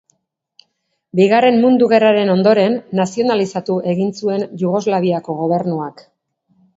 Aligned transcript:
Bigarren 1.17 1.57
Mundu 1.65 1.89
Gerraren 1.91 2.31
ondoren 2.35 2.77
nazionalizatu 2.99 3.75
egin 3.91 4.09
zuen 4.23 4.47
Jugoslaviako 4.63 5.37
gobernuak. 5.43 6.03